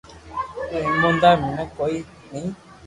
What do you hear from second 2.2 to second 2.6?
ني